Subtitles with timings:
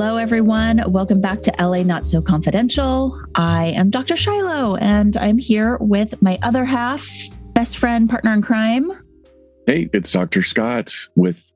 [0.00, 0.82] Hello, everyone.
[0.90, 3.22] Welcome back to LA Not So Confidential.
[3.34, 4.16] I am Dr.
[4.16, 7.06] Shiloh, and I'm here with my other half,
[7.52, 8.90] best friend, partner in crime.
[9.66, 10.42] Hey, it's Dr.
[10.42, 11.52] Scott with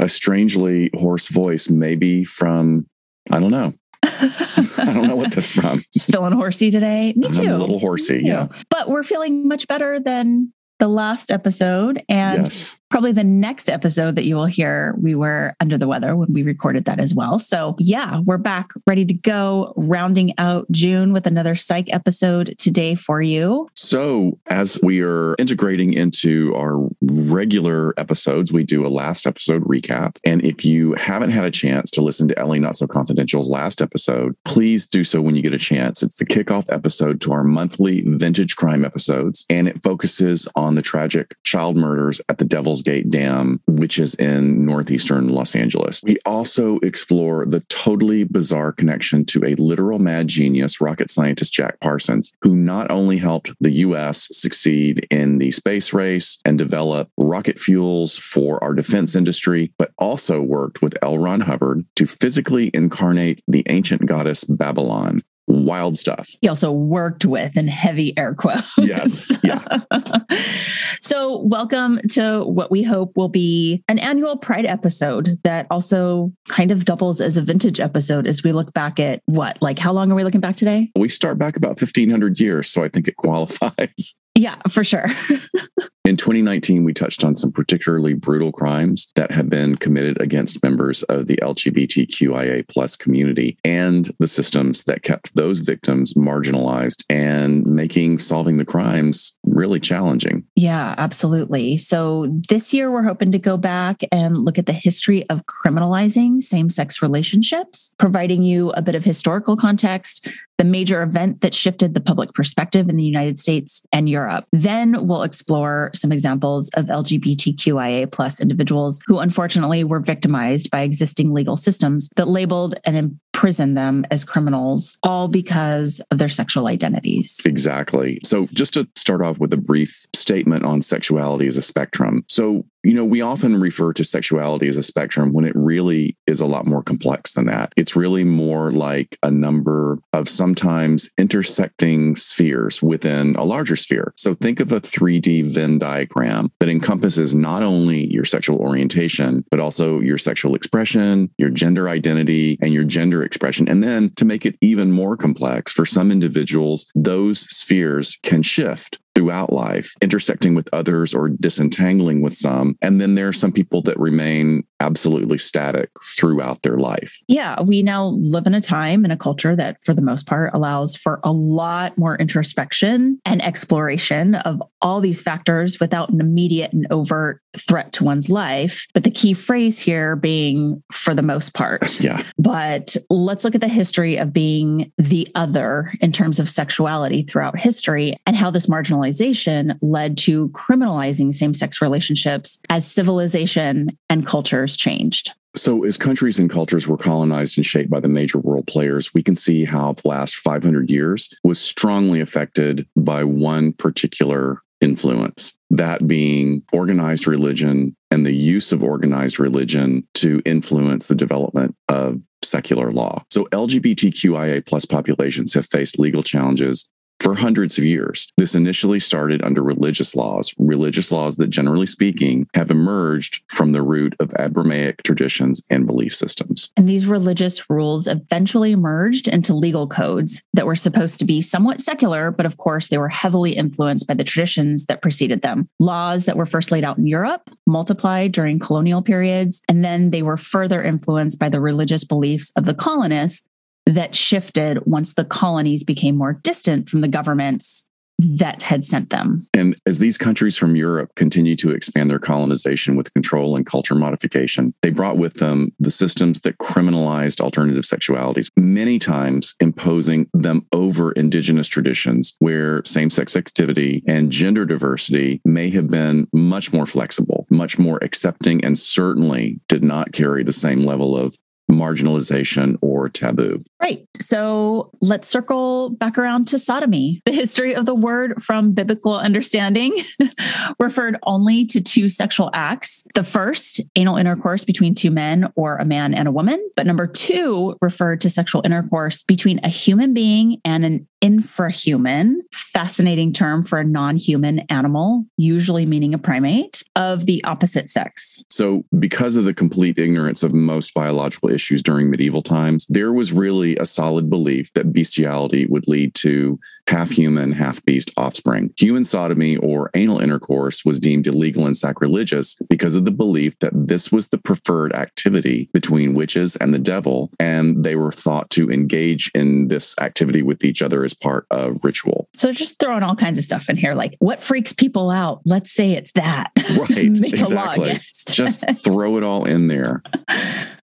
[0.00, 2.88] a strangely hoarse voice, maybe from,
[3.30, 3.72] I don't know.
[4.02, 5.84] I don't know what that's from.
[6.00, 7.12] feeling horsey today.
[7.14, 7.42] Me too.
[7.42, 8.48] I'm a little horsey, yeah.
[8.70, 12.02] But we're feeling much better than the last episode.
[12.08, 16.16] And yes probably the next episode that you will hear, we were under the weather
[16.16, 17.38] when we recorded that as well.
[17.38, 22.94] So, yeah, we're back ready to go, rounding out June with another psych episode today
[22.94, 23.68] for you.
[23.74, 30.16] So, as we are integrating into our regular episodes, we do a last episode recap.
[30.24, 33.82] And if you haven't had a chance to listen to LA Not So Confidential's last
[33.82, 36.02] episode, please do so when you get a chance.
[36.02, 40.82] It's the kickoff episode to our monthly vintage crime episodes, and it focuses on the
[40.82, 46.02] tragic child murders at the Devil's Gate Dam, which is in northeastern Los Angeles.
[46.04, 51.80] We also explore the totally bizarre connection to a literal mad genius, rocket scientist Jack
[51.80, 57.58] Parsons, who not only helped the US succeed in the space race and develop rocket
[57.58, 61.18] fuels for our defense industry, but also worked with L.
[61.18, 65.22] Ron Hubbard to physically incarnate the ancient goddess Babalon
[65.58, 66.28] wild stuff.
[66.40, 68.70] He also worked with in heavy air quotes.
[68.78, 69.36] Yes.
[69.42, 69.64] Yeah.
[71.00, 76.70] so, welcome to what we hope will be an annual Pride episode that also kind
[76.70, 80.10] of doubles as a vintage episode as we look back at what, like, how long
[80.10, 80.90] are we looking back today?
[80.96, 82.68] We start back about 1500 years.
[82.68, 84.18] So, I think it qualifies.
[84.38, 85.06] Yeah, for sure.
[86.04, 91.02] In 2019, we touched on some particularly brutal crimes that have been committed against members
[91.02, 98.20] of the LGBTQIA plus community and the systems that kept those victims marginalized and making
[98.20, 100.44] solving the crimes really challenging.
[100.56, 101.76] Yeah, absolutely.
[101.76, 106.40] So this year, we're hoping to go back and look at the history of criminalizing
[106.40, 110.26] same sex relationships, providing you a bit of historical context,
[110.56, 114.27] the major event that shifted the public perspective in the United States and Europe.
[114.52, 121.32] Then we'll explore some examples of LGBTQIA plus individuals who unfortunately were victimized by existing
[121.32, 127.40] legal systems that labeled and imprisoned them as criminals, all because of their sexual identities.
[127.46, 128.18] Exactly.
[128.24, 132.24] So, just to start off with a brief statement on sexuality as a spectrum.
[132.28, 136.40] So, you know, we often refer to sexuality as a spectrum when it really is
[136.40, 137.72] a lot more complex than that.
[137.76, 144.12] It's really more like a number of sometimes intersecting spheres within a larger sphere.
[144.16, 149.60] So think of a 3D Venn diagram that encompasses not only your sexual orientation, but
[149.60, 153.68] also your sexual expression, your gender identity, and your gender expression.
[153.68, 158.98] And then to make it even more complex, for some individuals, those spheres can shift
[159.14, 162.76] throughout life, intersecting with others or disentangling with some.
[162.80, 167.20] And then there are some people that remain absolutely static throughout their life.
[167.28, 170.52] Yeah, we now live in a time in a culture that, for the most part,
[170.54, 176.72] allows for a lot more introspection and exploration of all these factors without an immediate
[176.72, 178.86] and overt threat to one's life.
[178.94, 181.98] But the key phrase here being for the most part.
[182.08, 182.22] Yeah.
[182.38, 187.58] But let's look at the history of being the other in terms of sexuality throughout
[187.58, 194.26] history and how this marginalization led to criminalizing same sex relationships as civilization and
[194.68, 195.32] cultures changed.
[195.56, 199.22] So, as countries and cultures were colonized and shaped by the major world players, we
[199.22, 206.06] can see how the last 500 years was strongly affected by one particular influence, that
[206.06, 212.92] being organized religion and the use of organized religion to influence the development of secular
[212.92, 213.24] law.
[213.30, 216.88] So LGBTQIA plus populations have faced legal challenges
[217.20, 218.32] for hundreds of years.
[218.36, 223.82] This initially started under religious laws, religious laws that, generally speaking, have emerged from the
[223.82, 226.70] root of Abrahamic traditions and belief systems.
[226.76, 231.80] And these religious rules eventually merged into legal codes that were supposed to be somewhat
[231.80, 235.68] secular, but of course, they were heavily influenced by the traditions that preceded them.
[235.78, 240.22] Laws that were first laid out in Europe multiplied during colonial periods, and then they
[240.22, 243.48] were further influenced by the religious beliefs of the colonists
[243.88, 247.88] that shifted once the colonies became more distant from the governments
[248.18, 249.46] that had sent them.
[249.54, 253.94] And as these countries from Europe continue to expand their colonization with control and culture
[253.94, 260.66] modification, they brought with them the systems that criminalized alternative sexualities, many times imposing them
[260.72, 266.86] over indigenous traditions where same sex activity and gender diversity may have been much more
[266.86, 271.36] flexible, much more accepting, and certainly did not carry the same level of
[271.70, 273.60] marginalization or taboo.
[273.80, 274.06] Right.
[274.20, 277.22] So let's circle back around to sodomy.
[277.24, 279.96] The history of the word from biblical understanding
[280.80, 283.04] referred only to two sexual acts.
[283.14, 286.58] The first, anal intercourse between two men or a man and a woman.
[286.76, 293.32] But number two referred to sexual intercourse between a human being and an infrahuman, fascinating
[293.32, 298.42] term for a non human animal, usually meaning a primate, of the opposite sex.
[298.50, 303.32] So, because of the complete ignorance of most biological issues during medieval times, there was
[303.32, 308.72] really a solid belief that bestiality would lead to half human, half beast offspring.
[308.78, 313.72] Human sodomy or anal intercourse was deemed illegal and sacrilegious because of the belief that
[313.74, 318.70] this was the preferred activity between witches and the devil, and they were thought to
[318.70, 322.28] engage in this activity with each other as part of ritual.
[322.34, 325.42] So just throwing all kinds of stuff in here, like what freaks people out?
[325.44, 326.50] Let's say it's that.
[326.78, 327.10] Right.
[327.10, 327.98] Make exactly.
[328.28, 330.02] Just throw it all in there.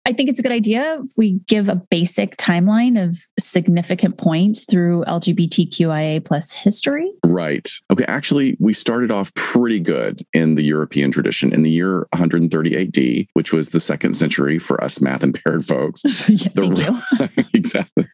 [0.05, 4.65] I think it's a good idea if we give a basic timeline of significant points
[4.65, 7.11] through LGBTQIA plus history.
[7.25, 7.67] Right.
[7.91, 8.05] Okay.
[8.07, 13.27] Actually, we started off pretty good in the European tradition in the year 130 AD,
[13.33, 16.03] which was the second century for us math impaired folks.
[16.27, 17.43] yeah, the, thank you.
[17.53, 18.07] exactly.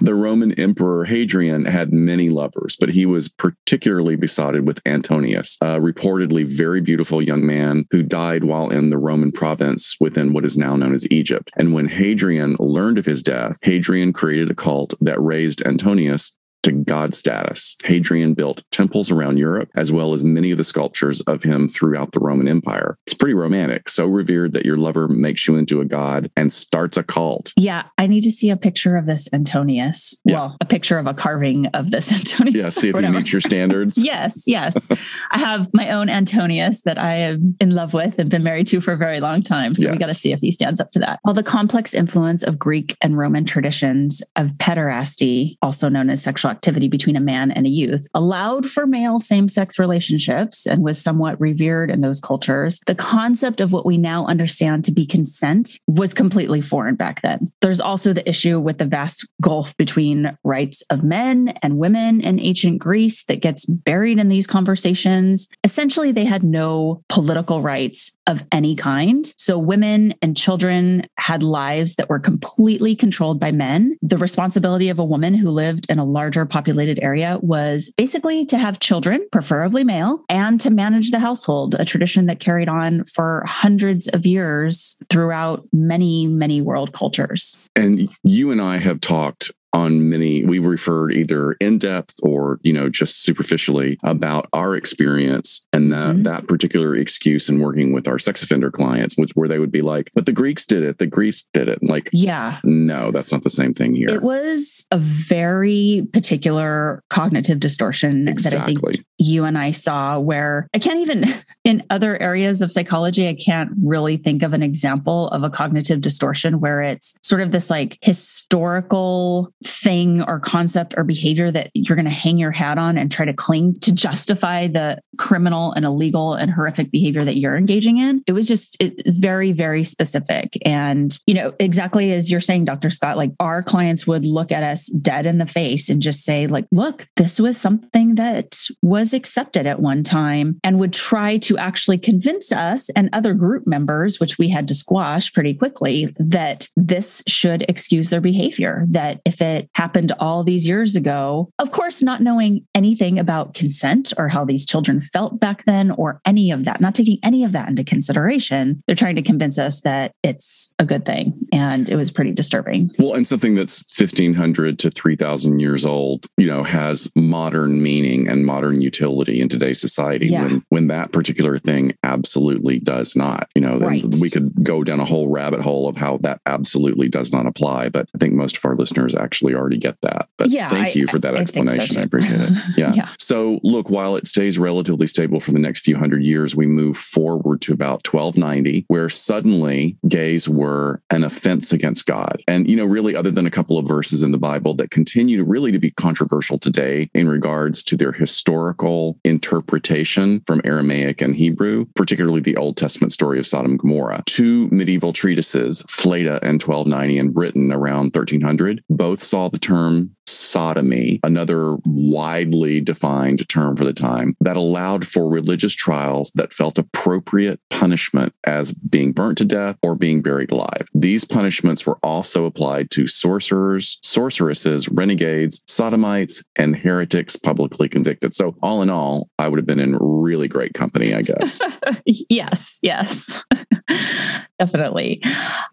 [0.00, 5.78] The Roman Emperor Hadrian had many lovers, but he was particularly besotted with Antonius, a
[5.78, 10.56] reportedly very beautiful young man who died while in the Roman province within what is
[10.56, 11.50] now known as Egypt.
[11.56, 16.34] And when Hadrian learned of his death, Hadrian created a cult that raised Antonius
[16.66, 17.76] to god status.
[17.84, 22.12] Hadrian built temples around Europe, as well as many of the sculptures of him throughout
[22.12, 22.98] the Roman Empire.
[23.06, 26.96] It's pretty romantic, so revered that your lover makes you into a god and starts
[26.96, 27.52] a cult.
[27.56, 30.18] Yeah, I need to see a picture of this Antonius.
[30.24, 30.34] Yeah.
[30.34, 32.54] Well, a picture of a carving of this Antonius.
[32.54, 33.96] Yeah, see if he meets your standards.
[34.02, 34.88] yes, yes.
[35.30, 38.80] I have my own Antonius that I am in love with and been married to
[38.80, 39.76] for a very long time.
[39.76, 39.92] So yes.
[39.92, 41.20] we got to see if he stands up to that.
[41.22, 46.50] While the complex influence of Greek and Roman traditions of pederasty, also known as sexual
[46.56, 51.00] activity between a man and a youth, allowed for male same sex relationships and was
[51.00, 55.78] somewhat revered in those cultures, the concept of what we now understand to be consent
[55.86, 57.52] was completely foreign back then.
[57.60, 62.40] There's also the issue with the vast gulf between rights of men and women in
[62.40, 65.48] ancient Greece that gets buried in these conversations.
[65.62, 69.32] Essentially, they had no political rights of any kind.
[69.36, 73.96] So women and children had lives that were completely controlled by men.
[74.02, 78.58] The responsibility of a woman who lived in a larger populated area was basically to
[78.58, 83.44] have children, preferably male, and to manage the household, a tradition that carried on for
[83.46, 87.68] hundreds of years throughout many, many world cultures.
[87.74, 92.72] And you and I have talked on many we referred either in depth or you
[92.72, 96.22] know just superficially about our experience and that mm-hmm.
[96.22, 99.82] that particular excuse in working with our sex offender clients which where they would be
[99.82, 103.42] like but the greeks did it the greeks did it like yeah no that's not
[103.42, 108.74] the same thing here it was a very particular cognitive distortion exactly.
[108.74, 111.26] that i think you and i saw where i can't even
[111.64, 116.00] in other areas of psychology i can't really think of an example of a cognitive
[116.00, 121.96] distortion where it's sort of this like historical thing or concept or behavior that you're
[121.96, 125.84] going to hang your hat on and try to cling to justify the criminal and
[125.84, 128.22] illegal and horrific behavior that you're engaging in.
[128.26, 130.56] It was just very, very specific.
[130.64, 132.90] And, you know, exactly as you're saying, Dr.
[132.90, 136.46] Scott, like our clients would look at us dead in the face and just say,
[136.46, 141.56] like, look, this was something that was accepted at one time and would try to
[141.58, 146.68] actually convince us and other group members, which we had to squash pretty quickly, that
[146.76, 151.50] this should excuse their behavior, that if it that happened all these years ago.
[151.58, 156.20] Of course, not knowing anything about consent or how these children felt back then or
[156.24, 158.82] any of that, not taking any of that into consideration.
[158.86, 161.38] They're trying to convince us that it's a good thing.
[161.52, 162.90] And it was pretty disturbing.
[162.98, 168.44] Well, and something that's 1500 to 3000 years old, you know, has modern meaning and
[168.44, 170.42] modern utility in today's society yeah.
[170.42, 173.48] when, when that particular thing absolutely does not.
[173.54, 174.04] You know, right.
[174.20, 177.88] we could go down a whole rabbit hole of how that absolutely does not apply.
[177.88, 180.28] But I think most of our listeners actually actually already get that.
[180.38, 181.80] But yeah, thank I, you for that I, explanation.
[181.80, 182.50] I, so I appreciate it.
[182.76, 182.92] Yeah.
[182.94, 183.08] yeah.
[183.18, 186.96] So, look, while it stays relatively stable for the next few hundred years, we move
[186.96, 192.42] forward to about 1290, where suddenly gays were an offense against God.
[192.46, 195.36] And, you know, really, other than a couple of verses in the Bible that continue
[195.36, 201.36] to really to be controversial today in regards to their historical interpretation from Aramaic and
[201.36, 204.22] Hebrew, particularly the Old Testament story of Sodom and Gomorrah.
[204.26, 211.20] Two medieval treatises, Fleta and 1290 in Britton around 1300, both saw the term sodomy,
[211.22, 217.60] another widely defined term for the time, that allowed for religious trials that felt appropriate
[217.70, 220.88] punishment as being burnt to death or being buried alive.
[220.94, 228.34] These punishments were also applied to sorcerers, sorceresses, renegades, sodomites, and heretics publicly convicted.
[228.34, 231.60] So, all in all, I would have been in really great company, I guess.
[232.04, 233.44] yes, yes.
[234.58, 235.22] Definitely.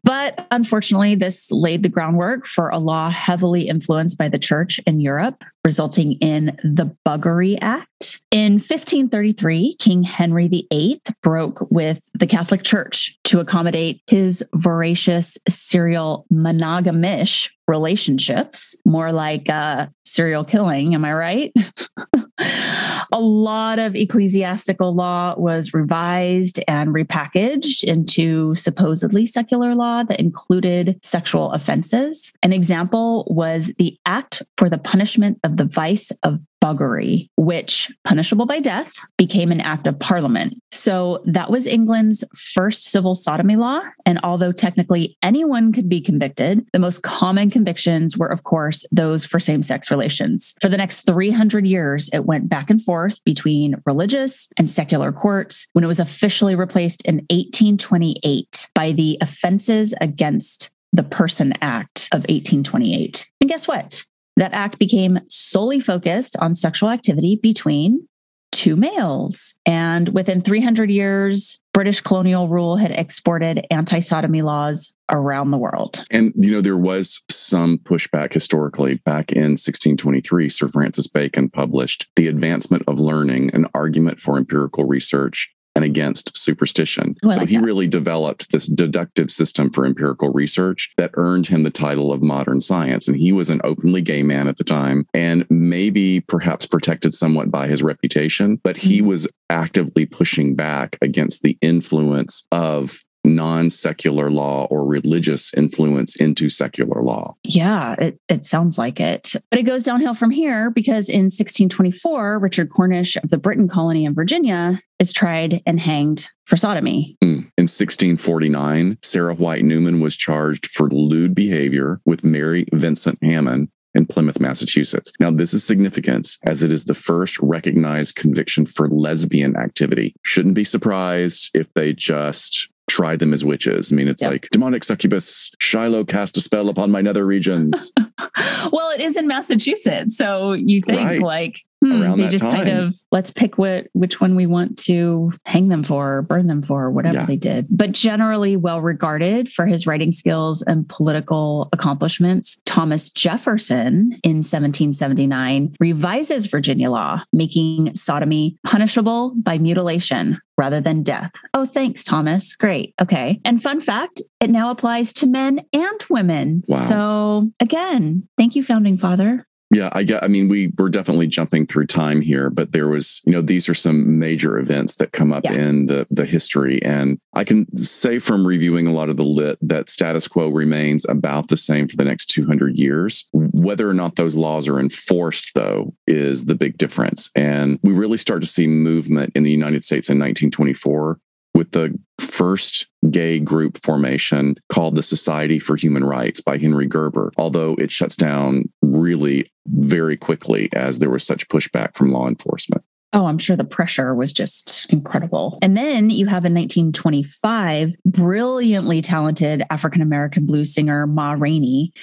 [0.04, 5.00] But unfortunately, this laid the groundwork for a law heavily influenced by the church in
[5.00, 8.22] Europe, resulting in the Buggery Act.
[8.32, 16.26] In 1533, King Henry VIII broke with the Catholic Church to accommodate his voracious serial
[16.32, 20.94] monogamish relationships, more like uh, serial killing.
[20.96, 21.54] Am I right?
[23.14, 31.00] a lot of ecclesiastical law was revised and repackaged into supposedly secular law that included
[31.04, 32.34] sexual offenses.
[32.44, 38.46] An example was the Act for the Punishment of the Vice of buggery, which, punishable
[38.46, 40.56] by death, became an act of parliament.
[40.72, 43.82] So that was England's first civil sodomy law.
[44.06, 49.26] And although technically anyone could be convicted, the most common convictions were, of course, those
[49.26, 50.54] for same sex relations.
[50.62, 55.68] For the next 300 years, it went back and forth between religious and secular courts
[55.74, 62.20] when it was officially replaced in 1828 by the Offenses Against the Person Act of
[62.20, 63.30] 1828.
[63.42, 64.06] And guess what?
[64.36, 68.08] That act became solely focused on sexual activity between
[68.52, 69.56] two males.
[69.66, 76.06] And within 300 years, British colonial rule had exported anti sodomy laws around the world.
[76.12, 79.02] And, you know, there was some pushback historically.
[79.06, 84.86] Back in 1623, Sir Francis Bacon published The Advancement of Learning, an argument for empirical
[84.86, 87.16] research and against superstition.
[87.26, 87.64] Ooh, so like he that.
[87.64, 92.62] really developed this deductive system for empirical research that earned him the title of modern
[92.62, 93.08] science.
[93.08, 97.50] And he was an openly gay man at the time and maybe perhaps protected somewhat
[97.50, 99.06] by his reputation, but he Mhm.
[99.06, 106.50] was actively pushing back against the influence of non secular law or religious influence into
[106.50, 107.36] secular law.
[107.44, 109.34] Yeah, it, it sounds like it.
[109.50, 114.06] But it goes downhill from here because in 1624, Richard Cornish of the Britain colony
[114.06, 117.18] in Virginia is tried and hanged for sodomy.
[117.24, 117.50] Mm.
[117.58, 124.06] In 1649, Sarah White Newman was charged for lewd behavior with Mary Vincent Hammon in
[124.06, 125.14] Plymouth, Massachusetts.
[125.20, 130.16] Now, this is significant as it is the first recognized conviction for lesbian activity.
[130.24, 133.92] Shouldn't be surprised if they just tried them as witches.
[133.92, 134.32] I mean, it's Yep.
[134.32, 137.92] like demonic succubus, Shiloh cast a spell upon my nether regions.
[138.72, 140.18] well, it is in Massachusetts.
[140.18, 141.22] So you think Right.
[141.22, 145.68] like, hmm, they just kind of let's pick what which one we want to hang
[145.68, 147.26] them for, or burn them for, whatever Yeah.
[147.26, 147.68] they did.
[147.70, 155.76] But generally well regarded for his writing skills and political accomplishments, Thomas Jefferson in 1779
[155.80, 161.32] revises Virginia law, making sodomy punishable by mutilation rather than death.
[161.54, 162.56] Oh, thanks, Thomas.
[162.56, 162.94] Great.
[163.02, 163.40] Okay.
[163.44, 166.64] And fun fact, it now applies to men and women.
[166.68, 166.78] Wow.
[166.78, 169.48] So again, thank you, founding father.
[169.74, 170.24] Yeah, I get.
[170.24, 173.68] I mean, we we're definitely jumping through time here, but there was, you know, these
[173.68, 175.54] are some major events that come up Yeah.
[175.54, 179.58] in the the history, and I can say from reviewing a lot of the lit
[179.62, 183.26] that status quo remains about the same for the next 200 years.
[183.34, 187.32] Whether or not those laws are enforced, though, is the big difference.
[187.36, 191.20] And we really start to see movement in the United States in 1924
[191.54, 197.32] with the first gay group formation called the Society for Human Rights by Henry Gerber,
[197.38, 202.84] although it shuts down really very quickly as there was such pushback from law enforcement.
[203.14, 205.60] Oh, I'm sure the pressure was just incredible.
[205.62, 211.94] And then you have in 1925, brilliantly talented African American blues singer Ma Rainey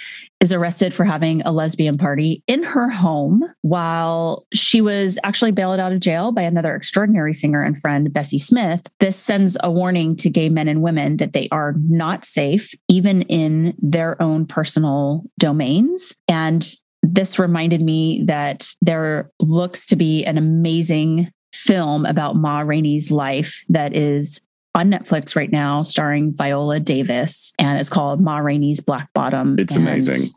[0.41, 5.79] is arrested for having a lesbian party in her home while she was actually bailed
[5.79, 8.87] out of jail by another extraordinary singer and friend, Bessie Smith.
[9.01, 13.23] This sends a warning to gay men and women that they are not safe, even
[13.23, 16.15] in their own personal domains.
[16.27, 16.67] And
[17.03, 23.65] this reminded me that there looks to be an amazing film about Ma Rainey's life
[23.69, 24.41] that is
[24.75, 29.59] on Netflix right now, starring Viola Davis, and it's called Ma Rainey's Black Bottom.
[29.59, 30.31] It's and amazing.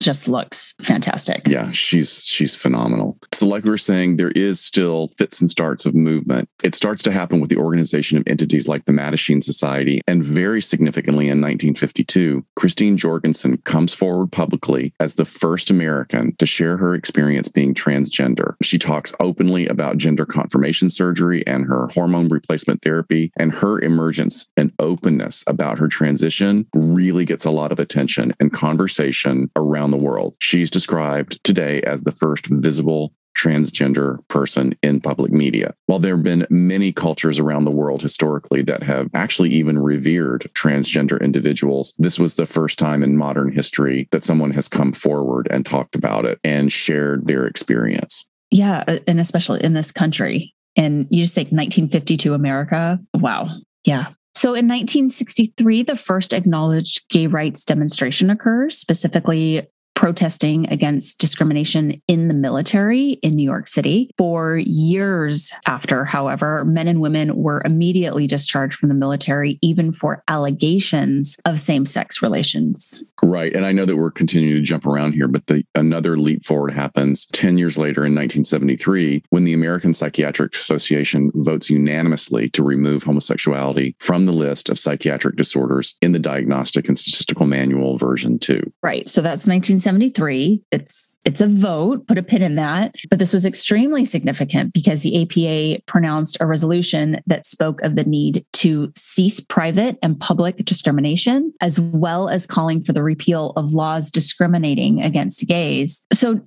[0.00, 1.42] Just looks fantastic.
[1.46, 3.18] Yeah, she's she's phenomenal.
[3.32, 6.48] So like we were saying, there is still fits and starts of movement.
[6.62, 10.00] It starts to happen with the organization of entities like the Mattachine Society.
[10.06, 16.46] And very significantly in 1952, Christine Jorgensen comes forward publicly as the first American to
[16.46, 18.54] share her experience being transgender.
[18.62, 24.48] She talks openly about gender confirmation surgery and her hormone replacement therapy, and her emergence
[24.56, 29.98] and openness about her transition really gets a lot of attention and conversation around around
[29.98, 30.34] the world.
[30.40, 35.72] She's described today as the first visible transgender person in public media.
[35.86, 40.50] While there have been many cultures around the world historically that have actually even revered
[40.54, 45.46] transgender individuals, this was the first time in modern history that someone has come forward
[45.50, 48.26] and talked about it and shared their experience.
[48.50, 50.52] Yeah, uh, and especially in this country.
[50.76, 52.98] And you just think 1952 America.
[53.14, 53.50] Wow.
[53.84, 54.08] Yeah.
[54.34, 59.66] So in 1963, the first acknowledged gay rights demonstration occurs, specifically
[59.98, 64.08] protesting against discrimination in the military in New York City.
[64.16, 70.22] For years after, however, men and women were immediately discharged from the military, even for
[70.28, 73.12] allegations of same sex relations.
[73.24, 73.52] Right.
[73.52, 76.74] And I know that we're continuing to jump around here, but the, another leap forward
[76.74, 83.02] happens 10 years later in 1973 when the American Psychiatric Association votes unanimously to remove
[83.02, 88.62] homosexuality from the list of psychiatric disorders in the Diagnostic and Statistical Manual version 2.
[88.80, 89.10] Right.
[89.10, 89.87] So that's 1973.
[89.88, 90.62] 1973.
[90.70, 92.94] It's it's a vote, put a pin in that.
[93.10, 98.04] But this was extremely significant because the APA pronounced a resolution that spoke of the
[98.04, 103.72] need to cease private and public discrimination, as well as calling for the repeal of
[103.72, 106.04] laws discriminating against gays.
[106.12, 106.40] So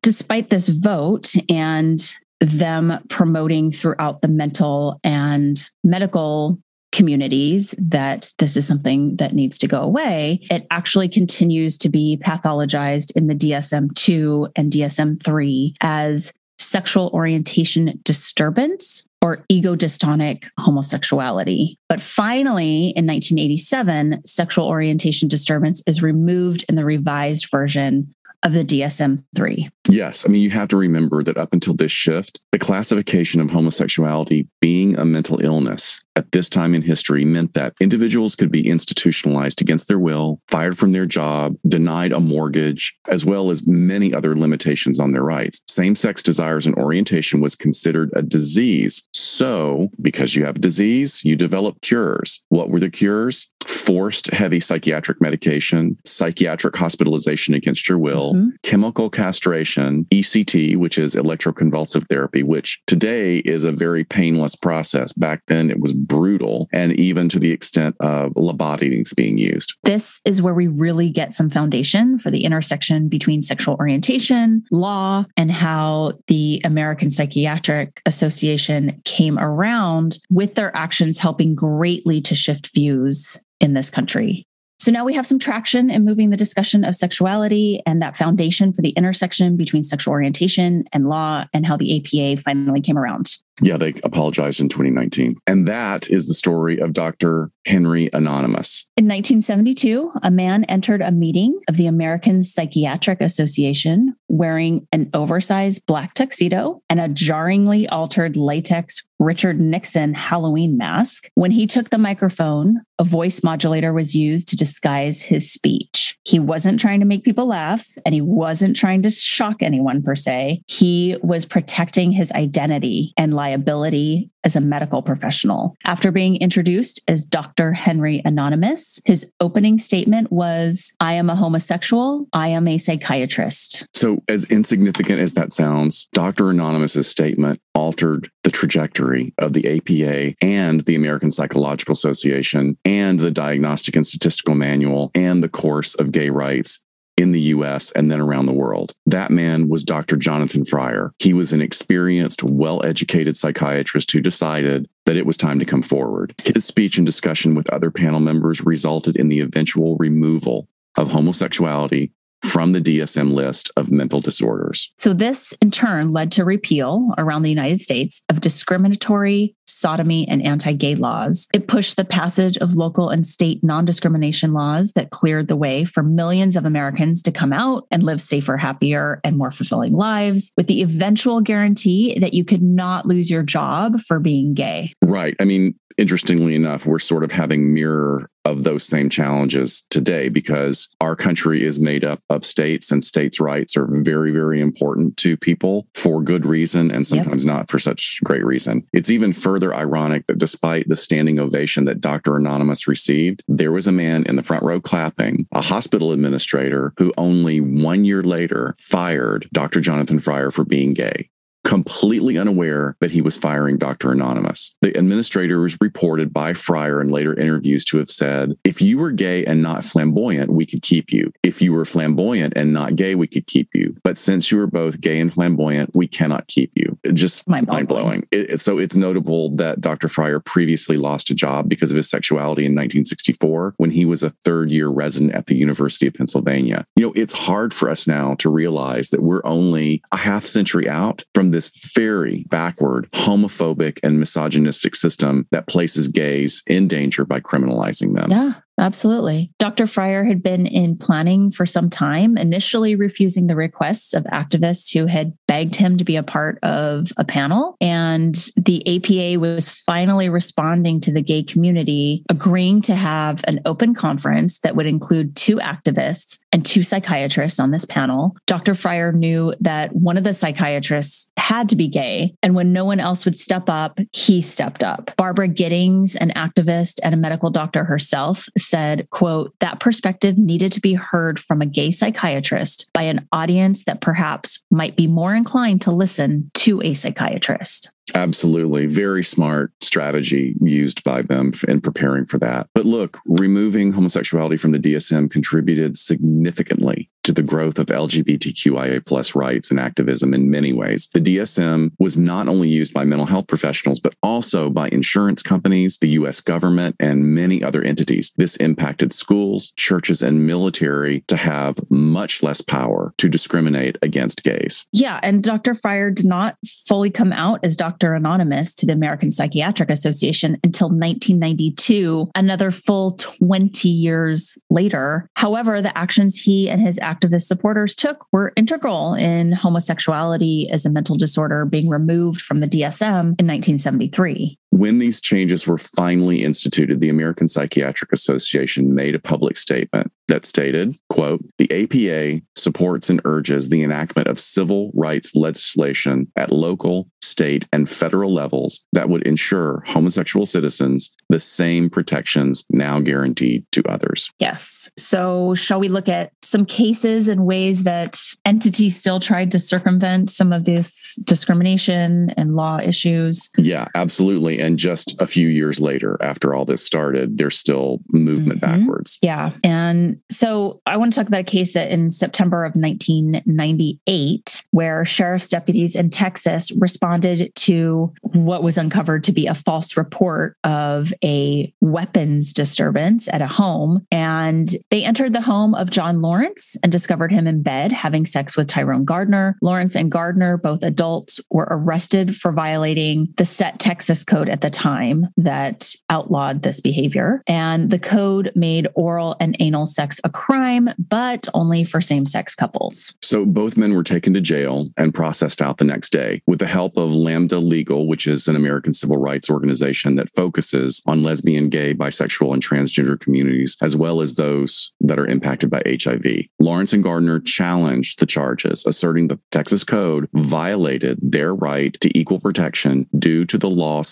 [0.00, 6.58] despite this vote and them promoting throughout the mental and medical
[6.92, 12.20] communities that this is something that needs to go away, it actually continues to be
[12.22, 20.48] pathologized in the DSM 2 and DSM 3 as sexual orientation disturbance or ego dystonic
[20.58, 21.78] homosexuality.
[21.88, 28.64] But finally, in 1987, sexual orientation disturbance is removed in the revised version of the
[28.64, 29.70] DSM 3.
[29.88, 30.24] Yes.
[30.24, 34.48] I mean, you have to remember that up until this shift, the classification of homosexuality
[34.60, 39.60] being a mental illness at this time in history meant that individuals could be institutionalized
[39.60, 44.36] against their will, fired from their job, denied a mortgage, as well as many other
[44.36, 45.62] limitations on their rights.
[45.68, 49.08] Same sex desires and orientation was considered a disease.
[49.14, 52.44] So, because you have a disease, you develop cures.
[52.50, 53.48] What were the cures?
[53.64, 58.48] Forced heavy psychiatric medication, psychiatric hospitalization against your will, mm-hmm.
[58.62, 65.12] chemical castration, ECT, which is electroconvulsive therapy, which today is a very painless process.
[65.12, 69.74] Back then, it was brutal and even to the extent of lobotomies being used.
[69.84, 75.24] This is where we really get some foundation for the intersection between sexual orientation, law,
[75.36, 82.72] and how the American Psychiatric Association came around with their actions helping greatly to shift
[82.74, 84.46] views in this country.
[84.82, 88.72] So now we have some traction in moving the discussion of sexuality and that foundation
[88.72, 93.36] for the intersection between sexual orientation and law and how the APA finally came around.
[93.60, 95.36] Yeah, they apologized in 2019.
[95.46, 97.52] And that is the story of Dr.
[97.64, 98.86] Henry Anonymous.
[98.96, 105.86] In 1972, a man entered a meeting of the American Psychiatric Association wearing an oversized
[105.86, 111.30] black tuxedo and a jarringly altered latex Richard Nixon Halloween mask.
[111.34, 116.18] When he took the microphone, a voice modulator was used to disguise his speech.
[116.24, 120.14] He wasn't trying to make people laugh and he wasn't trying to shock anyone per
[120.14, 120.62] se.
[120.66, 125.76] He was protecting his identity and liability as a medical professional.
[125.84, 127.72] After being introduced as Dr.
[127.72, 133.86] Henry Anonymous, his opening statement was I am a homosexual, I am a psychiatrist.
[133.94, 136.50] So, as insignificant as that sounds, Dr.
[136.50, 143.30] Anonymous's statement altered the trajectory of the APA and the American Psychological Association and the
[143.30, 146.80] Diagnostic and Statistical Manual and the course of gay rights
[147.22, 148.92] in the US and then around the world.
[149.06, 150.16] That man was Dr.
[150.16, 151.14] Jonathan Fryer.
[151.20, 155.82] He was an experienced, well educated psychiatrist who decided that it was time to come
[155.82, 156.34] forward.
[156.44, 162.10] His speech and discussion with other panel members resulted in the eventual removal of homosexuality
[162.42, 164.92] from the DSM list of mental disorders.
[164.96, 170.44] So, this in turn led to repeal around the United States of discriminatory sodomy and
[170.44, 171.48] anti gay laws.
[171.54, 175.84] It pushed the passage of local and state non discrimination laws that cleared the way
[175.84, 180.52] for millions of Americans to come out and live safer, happier, and more fulfilling lives
[180.56, 184.94] with the eventual guarantee that you could not lose your job for being gay.
[185.02, 185.34] Right.
[185.40, 190.88] I mean, interestingly enough, we're sort of having mirror of those same challenges today because
[191.00, 195.36] our country is made up of states and states' rights are very, very important to
[195.36, 197.54] people for good reason and sometimes yep.
[197.54, 198.84] not for such great reason.
[198.92, 202.36] It's even further ironic that despite the standing ovation that Dr.
[202.36, 207.12] Anonymous received, there was a man in the front row clapping, a hospital administrator who
[207.16, 209.80] only one year later fired Dr.
[209.80, 211.28] Jonathan Fryer for being gay
[211.72, 214.12] completely unaware that he was firing Dr.
[214.12, 214.74] Anonymous.
[214.82, 219.10] The administrator was reported by Fryer in later interviews to have said, if you were
[219.10, 221.32] gay and not flamboyant, we could keep you.
[221.42, 223.96] If you were flamboyant and not gay, we could keep you.
[224.04, 226.98] But since you are both gay and flamboyant, we cannot keep you.
[227.04, 228.28] It just mind blowing.
[228.30, 230.08] It, so it's notable that Dr.
[230.08, 234.34] Fryer previously lost a job because of his sexuality in 1964 when he was a
[234.44, 236.84] third year resident at the University of Pennsylvania.
[236.96, 240.86] You know, it's hard for us now to realize that we're only a half century
[240.86, 247.40] out from this very backward, homophobic, and misogynistic system that places gays in danger by
[247.40, 248.30] criminalizing them.
[248.30, 248.54] Yeah.
[248.82, 249.52] Absolutely.
[249.58, 249.86] Dr.
[249.86, 255.06] Fryer had been in planning for some time, initially refusing the requests of activists who
[255.06, 257.76] had begged him to be a part of a panel.
[257.80, 263.94] And the APA was finally responding to the gay community, agreeing to have an open
[263.94, 268.36] conference that would include two activists and two psychiatrists on this panel.
[268.46, 268.74] Dr.
[268.74, 272.34] Fryer knew that one of the psychiatrists had to be gay.
[272.42, 275.12] And when no one else would step up, he stepped up.
[275.16, 280.80] Barbara Gittings, an activist and a medical doctor herself, said, quote, that perspective needed to
[280.80, 285.82] be heard from a gay psychiatrist by an audience that perhaps might be more inclined
[285.82, 287.92] to listen to a psychiatrist.
[288.14, 288.86] Absolutely.
[288.86, 292.66] Very smart strategy used by them in preparing for that.
[292.74, 299.34] But look, removing homosexuality from the DSM contributed significantly to the growth of LGBTQIA plus
[299.34, 301.08] rights and activism in many ways.
[301.12, 305.98] The DSM was not only used by mental health professionals, but also by insurance companies,
[305.98, 308.32] the US government, and many other entities.
[308.36, 314.86] This impacted schools, churches, and military to have much less power to discriminate against gays.
[314.92, 315.20] Yeah.
[315.22, 315.74] And Dr.
[315.74, 318.14] Fryer did not fully come out as Dr.
[318.14, 325.28] Anonymous to the American Psychiatric Association until 1992, another full 20 years later.
[325.34, 330.90] However, the actions he and his activist supporters took were integral in homosexuality as a
[330.90, 334.58] mental disorder being removed from the DSM in 1973.
[334.72, 340.46] When these changes were finally instituted, the American Psychiatric Association made a public statement that
[340.46, 347.10] stated, quote, the APA supports and urges the enactment of civil rights legislation at local,
[347.20, 353.82] state, and federal levels that would ensure homosexual citizens the same protections now guaranteed to
[353.88, 354.30] others.
[354.38, 354.90] Yes.
[354.96, 360.30] So, shall we look at some cases and ways that entities still tried to circumvent
[360.30, 363.50] some of this discrimination and law issues?
[363.58, 364.61] Yeah, absolutely.
[364.62, 368.80] And just a few years later, after all this started, there's still movement mm-hmm.
[368.80, 369.18] backwards.
[369.20, 369.52] Yeah.
[369.64, 375.04] And so I want to talk about a case that in September of 1998, where
[375.04, 381.12] sheriff's deputies in Texas responded to what was uncovered to be a false report of
[381.24, 384.06] a weapons disturbance at a home.
[384.12, 388.56] And they entered the home of John Lawrence and discovered him in bed having sex
[388.56, 389.56] with Tyrone Gardner.
[389.60, 394.70] Lawrence and Gardner, both adults, were arrested for violating the set Texas code at the
[394.70, 397.42] time that outlawed this behavior.
[397.46, 402.54] And the code made oral and anal sex a crime, but only for same sex
[402.54, 403.16] couples.
[403.22, 406.66] So both men were taken to jail and processed out the next day with the
[406.66, 411.68] help of Lambda Legal, which is an American civil rights organization that focuses on lesbian,
[411.68, 416.46] gay, bisexual, and transgender communities, as well as those that are impacted by HIV.
[416.60, 422.40] Lawrence and Gardner challenged the charges, asserting the Texas Code violated their right to equal
[422.40, 424.02] protection due to the law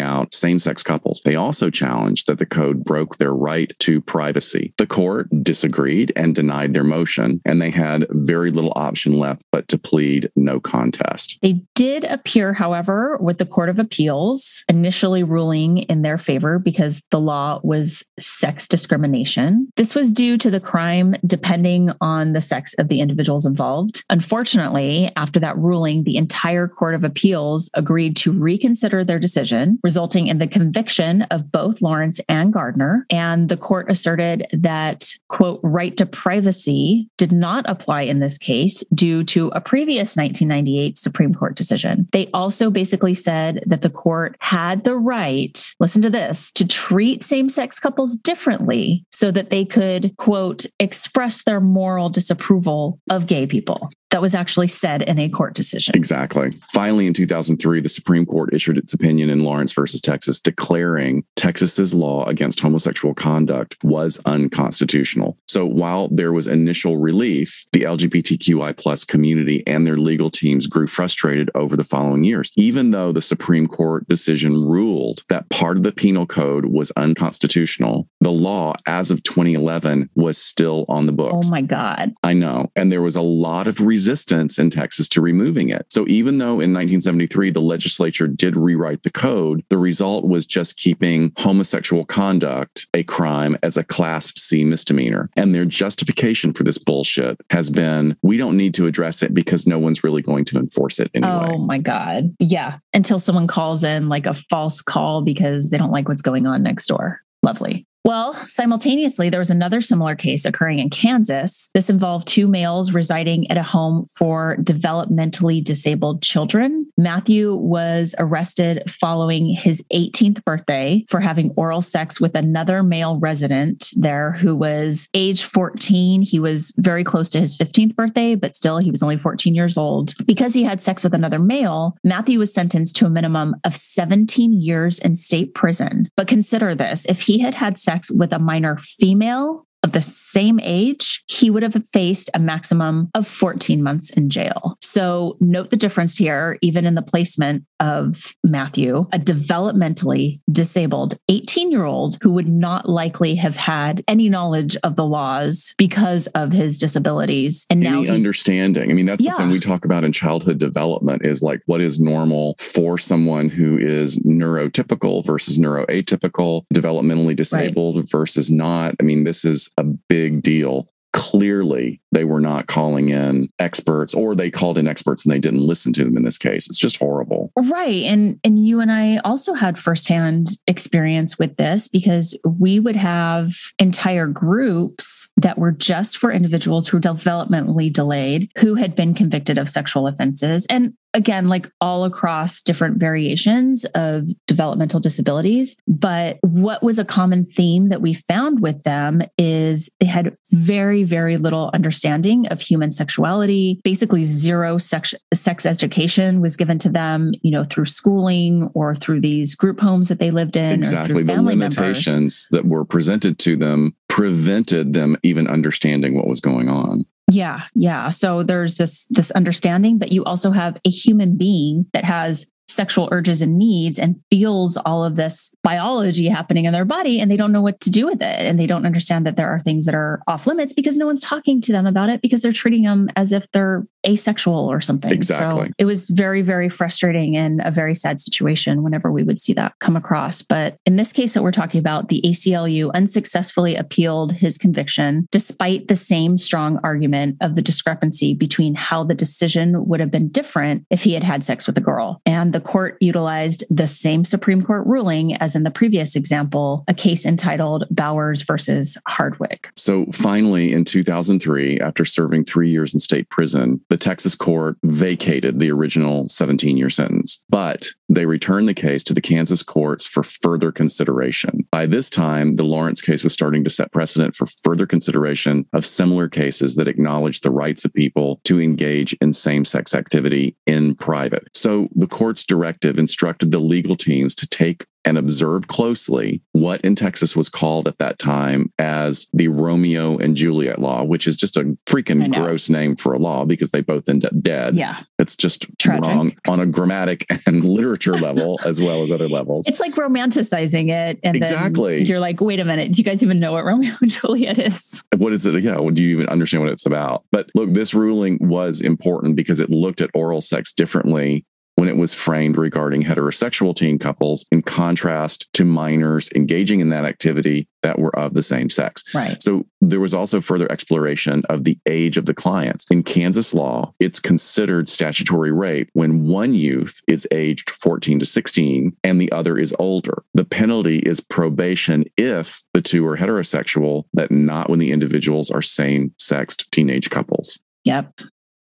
[0.00, 1.20] out same sex couples.
[1.24, 4.72] They also challenged that the code broke their right to privacy.
[4.78, 9.68] The court disagreed and denied their motion, and they had very little option left but
[9.68, 11.38] to plead no contest.
[11.42, 17.02] They did appear, however, with the Court of Appeals, initially ruling in their favor because
[17.10, 19.68] the law was sex discrimination.
[19.76, 24.04] This was due to the crime depending on the sex of the individuals involved.
[24.10, 30.26] Unfortunately, after that ruling, the entire Court of Appeals agreed to reconsider their decision, resulting
[30.26, 33.06] in the conviction of both Lawrence and Gardner.
[33.10, 38.82] And the court asserted that, quote, right to privacy did not apply in this case
[38.94, 42.08] due to a previous 1998 Supreme Court decision.
[42.12, 47.24] They also basically said that the court had the right, listen to this, to treat
[47.24, 53.46] same sex couples differently so that they could, quote, express their moral disapproval of gay
[53.46, 55.92] people that was actually said in a court decision.
[55.96, 56.56] Exactly.
[56.72, 61.92] Finally, in 2003, the Supreme Court issued its opinion in Lawrence versus Texas, declaring Texas's
[61.92, 65.36] law against homosexual conduct was unconstitutional.
[65.54, 70.88] So while there was initial relief, the LGBTQI plus community and their legal teams grew
[70.88, 72.50] frustrated over the following years.
[72.56, 78.08] Even though the Supreme Court decision ruled that part of the penal code was unconstitutional,
[78.20, 81.46] the law as of 2011 was still on the books.
[81.46, 82.12] Oh my God.
[82.24, 82.72] I know.
[82.74, 85.86] And there was a lot of resistance in Texas to removing it.
[85.88, 90.78] So even though in 1973 the legislature did rewrite the code, the result was just
[90.78, 95.30] keeping homosexual conduct a crime as a class C misdemeanor.
[95.36, 99.66] And their justification for this bullshit has been we don't need to address it because
[99.66, 101.48] no one's really going to enforce it anyway.
[101.50, 102.34] Oh my God.
[102.38, 102.78] Yeah.
[102.92, 106.62] Until someone calls in like a false call because they don't like what's going on
[106.62, 107.20] next door.
[107.42, 107.86] Lovely.
[108.06, 111.70] Well, simultaneously, there was another similar case occurring in Kansas.
[111.72, 116.86] This involved two males residing at a home for developmentally disabled children.
[116.98, 123.88] Matthew was arrested following his 18th birthday for having oral sex with another male resident
[123.96, 126.20] there who was age 14.
[126.20, 129.78] He was very close to his 15th birthday, but still, he was only 14 years
[129.78, 130.12] old.
[130.26, 134.60] Because he had sex with another male, Matthew was sentenced to a minimum of 17
[134.60, 136.10] years in state prison.
[136.18, 140.00] But consider this if he had had sex, sex with a minor female of the
[140.00, 144.78] same age, he would have faced a maximum of 14 months in jail.
[144.80, 151.70] So note the difference here, even in the placement of Matthew, a developmentally disabled 18
[151.70, 156.50] year old who would not likely have had any knowledge of the laws because of
[156.50, 157.66] his disabilities.
[157.68, 158.90] And now any understanding.
[158.90, 159.32] I mean, that's yeah.
[159.32, 163.76] something we talk about in childhood development is like what is normal for someone who
[163.76, 168.10] is neurotypical versus neuroatypical, developmentally disabled right.
[168.10, 168.94] versus not.
[168.98, 170.88] I mean, this is a big deal.
[171.12, 175.60] Clearly they were not calling in experts or they called in experts and they didn't
[175.60, 176.66] listen to them in this case.
[176.66, 177.52] It's just horrible.
[177.56, 178.02] Right.
[178.04, 183.54] And and you and i also had firsthand experience with this because we would have
[183.78, 189.56] entire groups that were just for individuals who were developmentally delayed who had been convicted
[189.56, 190.66] of sexual offenses.
[190.68, 195.76] And again, like all across different variations of developmental disabilities.
[195.86, 201.04] But what was a common theme that we found with them is they had very,
[201.04, 203.80] very little understanding of human sexuality.
[203.84, 209.20] Basically, zero sex, sex education was given to them, you know, through schooling or through
[209.20, 210.72] these group homes that they lived in.
[210.72, 211.22] Exactly.
[211.22, 212.48] the limitations members.
[212.50, 217.04] that were presented to them prevented them even understanding what was going on.
[217.30, 218.10] Yeah, yeah.
[218.10, 223.08] So there's this this understanding, but you also have a human being that has sexual
[223.12, 227.36] urges and needs and feels all of this biology happening in their body and they
[227.36, 229.86] don't know what to do with it and they don't understand that there are things
[229.86, 232.82] that are off limits because no one's talking to them about it because they're treating
[232.82, 235.12] them as if they're asexual or something.
[235.12, 235.66] Exactly.
[235.66, 239.52] So it was very very frustrating and a very sad situation whenever we would see
[239.54, 240.42] that come across.
[240.42, 245.88] But in this case that we're talking about, the ACLU unsuccessfully appealed his conviction despite
[245.88, 250.84] the same strong argument of the discrepancy between how the decision would have been different
[250.90, 252.20] if he had had sex with a girl.
[252.26, 256.94] And the court utilized the same Supreme Court ruling as in the previous example, a
[256.94, 259.70] case entitled Bowers versus Hardwick.
[259.76, 265.60] So finally, in 2003, after serving three years in state prison, the Texas court vacated
[265.60, 270.22] the original 17 year sentence, but they returned the case to the Kansas courts for
[270.22, 271.66] further consideration.
[271.70, 275.86] By this time, the Lawrence case was starting to set precedent for further consideration of
[275.86, 280.94] similar cases that acknowledge the rights of people to engage in same sex activity in
[280.94, 281.48] private.
[281.54, 286.94] So the court's directive instructed the legal teams to take and observe closely what in
[286.94, 291.56] Texas was called at that time as the Romeo and Juliet law, which is just
[291.56, 294.74] a freaking gross name for a law because they both end up dead.
[294.74, 294.98] Yeah.
[295.18, 296.02] It's just Tragic.
[296.02, 299.68] wrong on a grammatic and literature level as well as other levels.
[299.68, 301.18] It's like romanticizing it.
[301.22, 302.04] And exactly.
[302.04, 305.02] you're like, wait a minute, do you guys even know what Romeo and Juliet is?
[305.16, 305.62] What is it?
[305.62, 305.76] Yeah.
[305.92, 307.24] Do you even understand what it's about?
[307.30, 311.44] But look, this ruling was important because it looked at oral sex differently
[311.84, 317.04] when it was framed regarding heterosexual teen couples in contrast to minors engaging in that
[317.04, 319.04] activity that were of the same sex.
[319.12, 319.42] Right.
[319.42, 322.90] So there was also further exploration of the age of the clients.
[322.90, 328.96] In Kansas law, it's considered statutory rape when one youth is aged 14 to 16
[329.04, 330.24] and the other is older.
[330.32, 335.60] The penalty is probation if the two are heterosexual, but not when the individuals are
[335.60, 337.58] same sexed teenage couples.
[337.84, 338.20] Yep.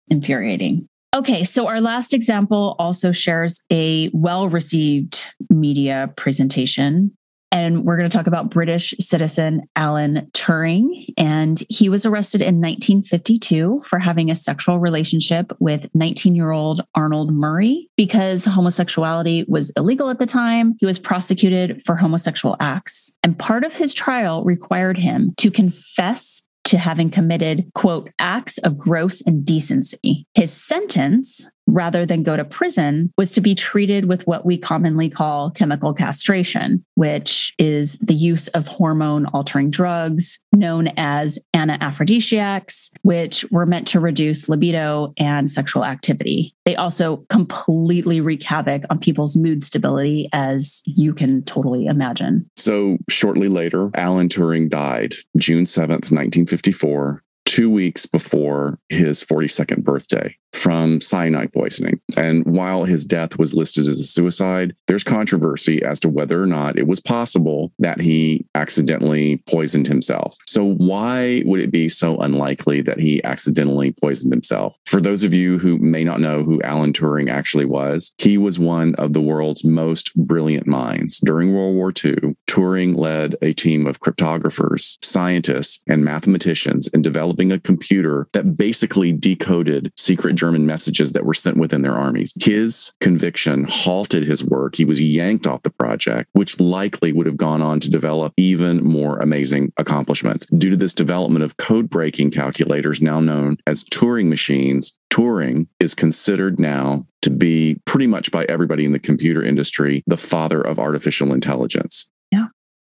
[0.08, 0.88] Infuriating.
[1.14, 7.16] Okay, so our last example also shares a well received media presentation.
[7.52, 11.14] And we're going to talk about British citizen Alan Turing.
[11.16, 16.80] And he was arrested in 1952 for having a sexual relationship with 19 year old
[16.96, 17.88] Arnold Murray.
[17.96, 23.16] Because homosexuality was illegal at the time, he was prosecuted for homosexual acts.
[23.22, 28.78] And part of his trial required him to confess to having committed, quote, acts of
[28.78, 30.26] gross indecency.
[30.34, 35.08] His sentence rather than go to prison was to be treated with what we commonly
[35.08, 43.44] call chemical castration, which is the use of hormone altering drugs known as anti-aphrodisiacs, which
[43.50, 46.54] were meant to reduce libido and sexual activity.
[46.64, 52.48] They also completely wreak havoc on people's mood stability, as you can totally imagine.
[52.56, 60.36] So, shortly later, Alan Turing died June 7th, 1954, two weeks before his 42nd birthday
[60.54, 62.00] from cyanide poisoning.
[62.16, 66.46] And while his death was listed as a suicide, there's controversy as to whether or
[66.46, 70.36] not it was possible that he accidentally poisoned himself.
[70.46, 74.78] So, why would it be so unlikely that he accidentally poisoned himself?
[74.86, 78.58] For those of you who may not know who Alan Turing actually was, he was
[78.58, 81.18] one of the world's most brilliant minds.
[81.18, 87.33] During World War II, Turing led a team of cryptographers, scientists, and mathematicians in developing
[87.52, 92.32] a computer that basically decoded secret German messages that were sent within their armies.
[92.40, 94.76] His conviction halted his work.
[94.76, 98.84] He was yanked off the project, which likely would have gone on to develop even
[98.84, 100.46] more amazing accomplishments.
[100.46, 105.94] Due to this development of code breaking calculators, now known as Turing machines, Turing is
[105.94, 110.78] considered now to be pretty much by everybody in the computer industry the father of
[110.78, 112.08] artificial intelligence.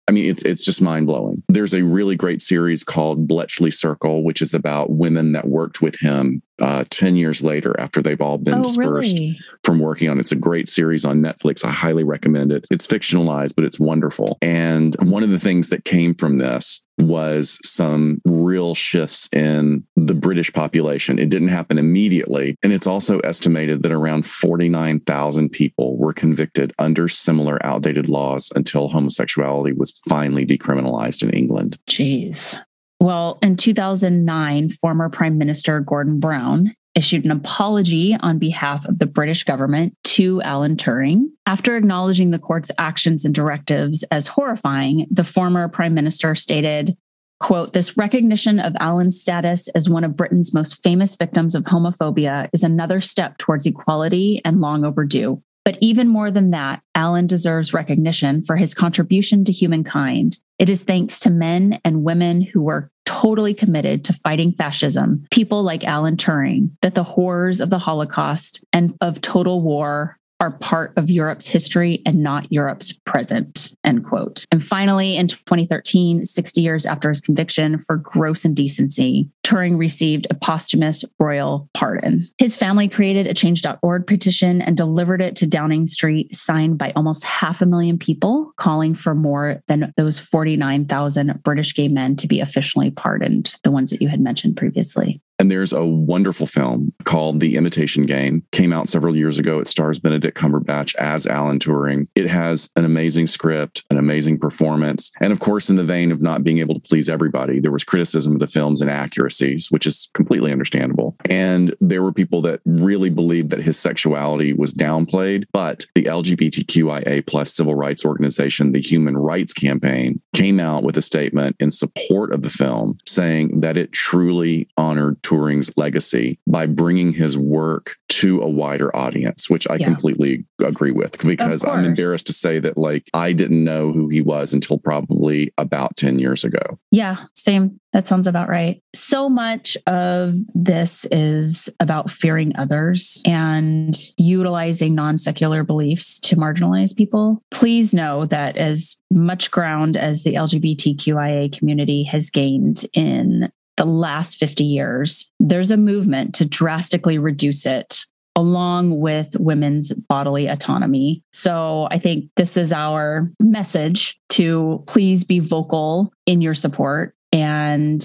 [0.09, 1.43] I mean, it's it's just mind blowing.
[1.49, 6.01] There's a really great series called Bletchley Circle, which is about women that worked with
[6.01, 9.38] him uh, 10 years later after they've all been oh, dispersed really?
[9.65, 10.23] from working on it.
[10.23, 11.65] It's a great series on Netflix.
[11.65, 12.67] I highly recommend it.
[12.71, 14.38] It's fictionalized, but it's wonderful.
[14.41, 20.15] And one of the things that came from this was some real shifts in the
[20.15, 21.19] British population.
[21.19, 22.57] It didn't happen immediately.
[22.62, 28.88] And it's also estimated that around 49,000 people were convicted under similar outdated laws until
[28.88, 31.79] homosexuality was finally decriminalized in England.
[31.88, 32.59] Jeez.
[33.01, 39.07] Well, in 2009, former Prime Minister Gordon Brown issued an apology on behalf of the
[39.07, 41.27] British government to Alan Turing.
[41.47, 46.97] After acknowledging the court's actions and directives as horrifying, the former prime minister stated,
[47.41, 52.49] quote, this recognition of Alan's status as one of Britain's most famous victims of homophobia
[52.53, 55.43] is another step towards equality and long overdue.
[55.64, 60.38] But even more than that, Alan deserves recognition for his contribution to humankind.
[60.59, 65.62] It is thanks to men and women who were totally committed to fighting fascism, people
[65.62, 70.92] like Alan Turing, that the horrors of the Holocaust and of total war are part
[70.96, 74.44] of Europe's history and not Europe's present, end quote.
[74.50, 80.35] And finally, in 2013, 60 years after his conviction for gross indecency, Turing received a
[80.35, 82.28] posthumous royal pardon.
[82.38, 87.22] His family created a change.org petition and delivered it to Downing Street, signed by almost
[87.22, 92.40] half a million people, calling for more than those 49,000 British gay men to be
[92.40, 95.20] officially pardoned, the ones that you had mentioned previously.
[95.38, 98.45] And there's a wonderful film called The Imitation Game.
[98.53, 99.59] Came out several years ago.
[99.59, 102.07] It stars Benedict Cumberbatch as Alan Turing.
[102.14, 105.11] It has an amazing script, an amazing performance.
[105.21, 107.85] And of course, in the vein of not being able to please everybody, there was
[107.85, 111.16] criticism of the film's inaccuracies, which is completely understandable.
[111.29, 115.45] And there were people that really believed that his sexuality was downplayed.
[115.53, 121.03] But the LGBTQIA plus civil rights organization, the Human Rights Campaign, came out with a
[121.03, 127.12] statement in support of the film saying that it truly honored Turing's legacy by bringing
[127.12, 129.87] his work to a wider audience, which I yeah.
[129.87, 134.20] completely agree with because I'm embarrassed to say that like I didn't know who he
[134.20, 136.78] was until probably about 10 years ago.
[136.90, 137.80] Yeah, same.
[137.92, 138.82] That sounds about right.
[138.94, 146.96] So much of this is about fearing others and utilizing non secular beliefs to marginalize
[146.96, 147.42] people.
[147.50, 154.37] Please know that as much ground as the LGBTQIA community has gained in the last
[154.37, 158.04] 50 years, there's a movement to drastically reduce it
[158.37, 161.22] along with women's bodily autonomy.
[161.32, 168.02] So I think this is our message to please be vocal in your support and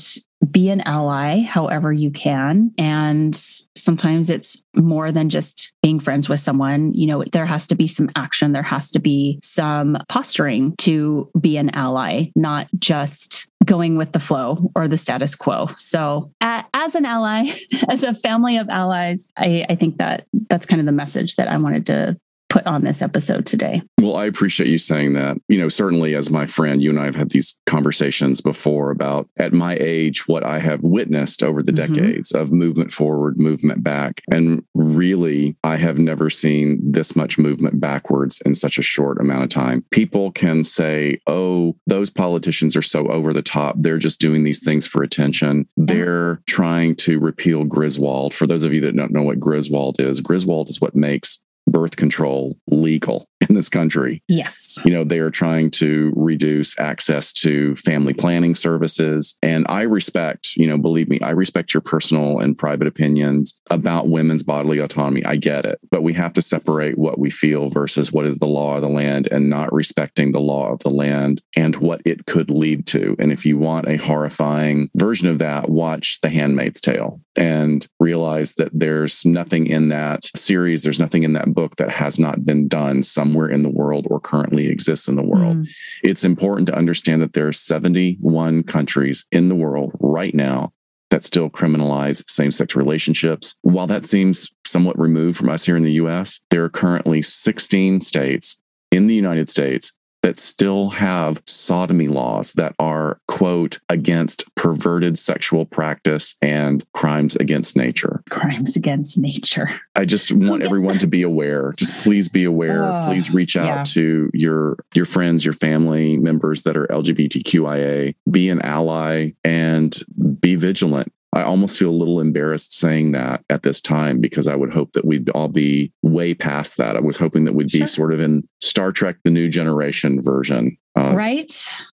[0.52, 2.72] be an ally however you can.
[2.78, 3.36] And
[3.76, 6.94] sometimes it's more than just being friends with someone.
[6.94, 11.30] You know, there has to be some action, there has to be some posturing to
[11.40, 15.68] be an ally, not just going with the flow or the status quo.
[15.76, 17.52] So, as an ally,
[17.90, 21.48] as a family of allies, I, I think that that's kind of the message that
[21.48, 22.18] I wanted to
[22.50, 23.82] put on this episode today.
[24.00, 25.38] Well, I appreciate you saying that.
[25.48, 29.30] You know, certainly as my friend, you and I have had these conversations before about
[29.38, 31.94] at my age, what I have witnessed over the mm-hmm.
[31.94, 34.22] decades of movement forward, movement back.
[34.32, 39.44] And really, I have never seen this much movement backwards in such a short amount
[39.44, 39.86] of time.
[39.92, 43.76] People can say, oh, those politicians are so over the top.
[43.78, 45.68] They're just doing these things for attention.
[45.76, 48.34] They're trying to repeal Griswold.
[48.34, 51.98] For those of you that don't know what Griswold is, Griswold is what makes birth
[51.98, 54.24] control legal in this country.
[54.28, 54.80] Yes.
[54.86, 59.36] You know, they are trying to reduce access to family planning services.
[59.42, 64.10] And I respect, you know, believe me, I respect your personal and private opinions about
[64.10, 65.24] women's bodily autonomy.
[65.24, 65.80] I get it.
[65.92, 68.90] But we have to separate what we feel versus what is the law of the
[68.90, 73.16] land and not respecting the law of the land and what it could lead to.
[73.20, 78.56] And if you want a horrifying version of that, watch The Handmaid's Tale and realize
[78.56, 82.68] that there's nothing in that series, there's nothing in that book that has not been
[82.68, 85.58] done somewhere somewhere in the world or currently exists in the world.
[85.58, 85.70] Mm.
[86.04, 90.72] It's important to understand that there are 71 countries in the world right now
[91.10, 93.58] that still criminalize same sex relationships.
[93.62, 98.02] While that seems somewhat removed from us here in the US, there are currently 16
[98.02, 98.60] states
[98.92, 99.92] in the United States
[100.28, 107.78] that still have sodomy laws that are, quote, against perverted sexual practice and crimes against
[107.78, 108.22] nature.
[108.30, 109.70] Crimes against nature.
[109.96, 111.72] I just want everyone to be aware.
[111.78, 112.84] Just please be aware.
[112.84, 113.84] Uh, please reach out yeah.
[113.84, 118.14] to your your friends, your family members that are LGBTQIA.
[118.30, 119.98] Be an ally and
[120.42, 124.56] be vigilant I almost feel a little embarrassed saying that at this time because I
[124.56, 126.98] would hope that we'd all be way past that.
[126.98, 127.82] I was hoping that we'd sure.
[127.82, 130.78] be sort of in Star Trek The New Generation version.
[130.96, 131.54] Right.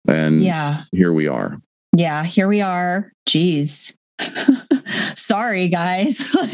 [0.09, 0.81] And yeah.
[0.91, 1.61] here we are.
[1.95, 3.13] Yeah, here we are.
[3.27, 3.93] Jeez.
[5.15, 6.23] sorry guys.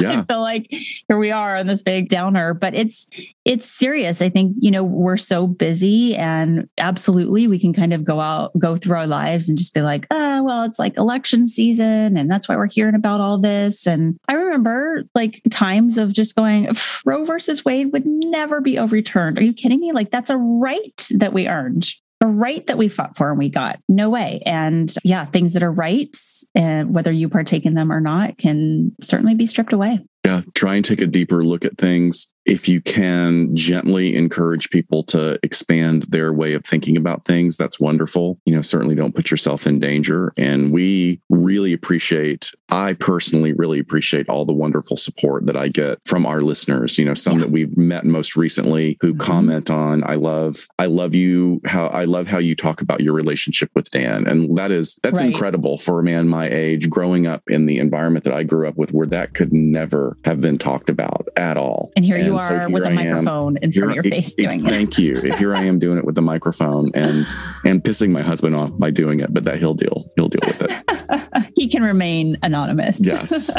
[0.00, 0.20] Yeah.
[0.20, 3.06] i feel like here we are on this big downer but it's
[3.44, 4.22] it's serious.
[4.22, 8.58] I think you know we're so busy and absolutely we can kind of go out
[8.58, 12.30] go through our lives and just be like oh well it's like election season and
[12.30, 13.86] that's why we're hearing about all this.
[13.86, 16.68] And i remember like times of just going
[17.04, 19.38] roe versus wade would never be overturned.
[19.38, 19.92] Are you kidding me?
[19.92, 21.92] Like that's a right that we earned
[22.24, 23.78] a right that we fought for and we got.
[23.88, 24.42] No way.
[24.44, 28.94] And yeah, things that are rights, and whether you partake in them or not, can
[29.00, 30.00] certainly be stripped away.
[30.24, 35.02] Yeah, try and take a deeper look at things if you can gently encourage people
[35.04, 38.38] to expand their way of thinking about things, that's wonderful.
[38.44, 40.32] You know, certainly don't put yourself in danger.
[40.36, 45.98] And we really appreciate, I personally really appreciate all the wonderful support that I get
[46.04, 46.98] from our listeners.
[46.98, 47.44] You know, some yeah.
[47.44, 49.20] that we've met most recently who mm-hmm.
[49.20, 53.14] comment on, I love, I love you, how I love how you talk about your
[53.14, 54.26] relationship with Dan.
[54.26, 55.30] And that is, that's right.
[55.30, 58.76] incredible for a man my age growing up in the environment that I grew up
[58.76, 61.92] with where that could never have been talked about at all.
[61.96, 64.34] And here and you you are so with a microphone in front of your face
[64.34, 64.68] doing it.
[64.68, 65.20] Thank you.
[65.20, 67.26] here I am doing it with the microphone and
[67.64, 70.62] and pissing my husband off by doing it, but that he'll deal he'll deal with
[70.62, 71.52] it.
[71.56, 73.04] he can remain anonymous.
[73.04, 73.50] yes.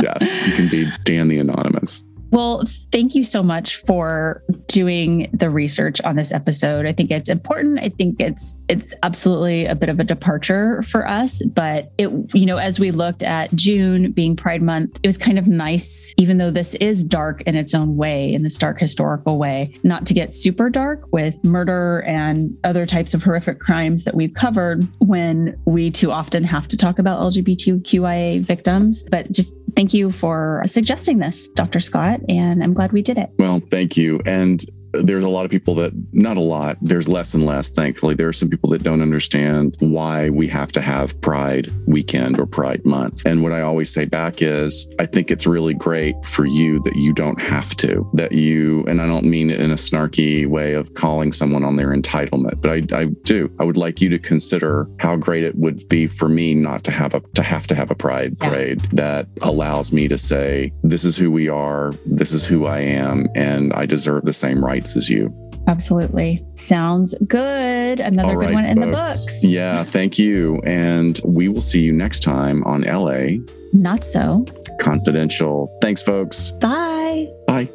[0.00, 0.46] Yes.
[0.46, 2.04] You can be Dan the anonymous.
[2.32, 6.86] Well, thank you so much for doing the research on this episode.
[6.86, 7.78] I think it's important.
[7.78, 12.46] I think it's it's absolutely a bit of a departure for us, but it you
[12.46, 16.38] know, as we looked at June being Pride month, it was kind of nice even
[16.38, 20.14] though this is dark in its own way, in this dark historical way, not to
[20.14, 25.60] get super dark with murder and other types of horrific crimes that we've covered when
[25.66, 31.18] we too often have to talk about LGBTQIA victims, but just thank you for suggesting
[31.18, 31.80] this, Dr.
[31.80, 33.30] Scott and I'm glad we did it.
[33.38, 34.20] Well, thank you.
[34.24, 38.14] And there's a lot of people that not a lot there's less and less thankfully.
[38.14, 42.46] There are some people that don't understand why we have to have pride weekend or
[42.46, 43.22] pride month.
[43.26, 46.96] And what i always say back is i think it's really great for you that
[46.96, 50.74] you don't have to that you and i don't mean it in a snarky way
[50.74, 53.50] of calling someone on their entitlement but i, I do.
[53.58, 56.90] I would like you to consider how great it would be for me not to
[56.90, 58.88] have a to have to have a pride parade yeah.
[58.92, 61.92] that allows me to say this is who we are.
[62.06, 65.32] This is who i am and i deserve the same rights as you.
[65.68, 66.44] Absolutely.
[66.54, 68.00] Sounds good.
[68.00, 69.44] Another right, good one in the books.
[69.44, 70.60] Yeah, thank you.
[70.64, 73.42] And we will see you next time on LA.
[73.72, 74.44] Not so.
[74.80, 75.72] Confidential.
[75.80, 76.50] Thanks, folks.
[76.60, 77.28] Bye.
[77.46, 77.68] Bye.